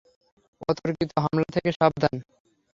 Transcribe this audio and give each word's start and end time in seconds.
অতর্কিত 0.69 1.09
হামলা 1.17 1.47
থেকে 1.53 1.69
সাবধান। 1.71 2.15